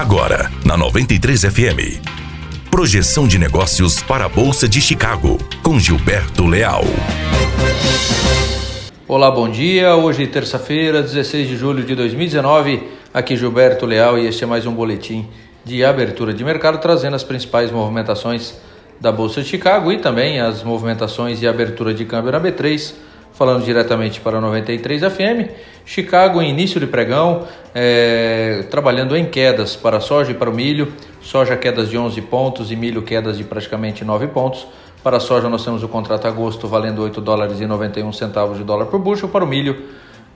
[0.00, 2.00] Agora, na 93 FM.
[2.70, 6.84] Projeção de negócios para a Bolsa de Chicago, com Gilberto Leal.
[9.06, 9.94] Olá, bom dia.
[9.96, 12.82] Hoje, terça-feira, 16 de julho de 2019.
[13.12, 15.28] Aqui Gilberto Leal e este é mais um boletim
[15.66, 18.54] de abertura de mercado, trazendo as principais movimentações
[18.98, 22.94] da Bolsa de Chicago e também as movimentações de abertura de câmbio na B3
[23.32, 25.50] falando diretamente para 93 FM.
[25.84, 30.92] Chicago, início de pregão, é, trabalhando em quedas para soja e para o milho.
[31.20, 34.66] Soja quedas de 11 pontos e milho quedas de praticamente 9 pontos.
[35.02, 38.64] Para a soja nós temos o contrato agosto valendo 8 dólares e 91 centavos de
[38.64, 39.28] dólar por bushel.
[39.28, 39.84] Para o milho,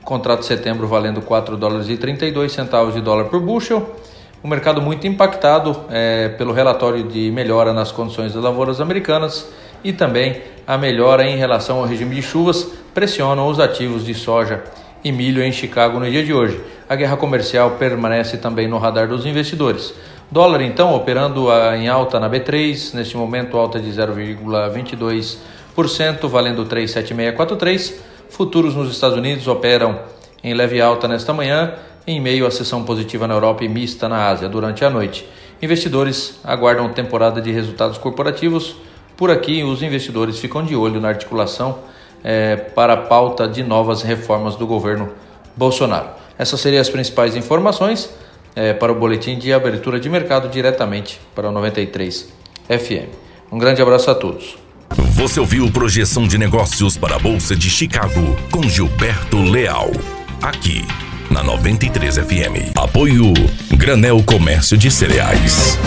[0.03, 3.95] contrato setembro valendo 4 dólares e 32 centavos de dólar por bushel.
[4.43, 9.51] O mercado muito impactado é, pelo relatório de melhora nas condições das lavouras americanas
[9.83, 14.63] e também a melhora em relação ao regime de chuvas pressionam os ativos de soja
[15.03, 16.61] e milho em Chicago no dia de hoje.
[16.89, 19.93] A guerra comercial permanece também no radar dos investidores.
[20.31, 28.01] Dólar então operando em alta na B3, neste momento alta de 0,22%, valendo 37643.
[28.31, 30.01] Futuros nos Estados Unidos operam
[30.43, 31.75] em leve alta nesta manhã,
[32.07, 35.29] em meio à sessão positiva na Europa e mista na Ásia durante a noite.
[35.61, 38.77] Investidores aguardam temporada de resultados corporativos.
[39.17, 41.79] Por aqui, os investidores ficam de olho na articulação
[42.25, 45.11] é, para a pauta de novas reformas do governo
[45.55, 46.09] Bolsonaro.
[46.39, 48.11] Essas seriam as principais informações
[48.57, 52.33] é, para o boletim de abertura de mercado diretamente para o 93
[52.67, 53.15] FM.
[53.53, 54.57] Um grande abraço a todos.
[54.97, 59.91] Você ouviu projeção de negócios para a Bolsa de Chicago com Gilberto Leal.
[60.43, 60.85] Aqui
[61.31, 62.77] na 93 FM.
[62.77, 63.33] Apoio
[63.77, 65.79] Granel Comércio de Cereais.